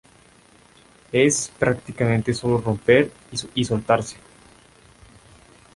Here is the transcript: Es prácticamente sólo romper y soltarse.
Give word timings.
Es 1.11 1.51
prácticamente 1.59 2.33
sólo 2.33 2.57
romper 2.57 3.11
y 3.53 3.63
soltarse. 3.65 4.17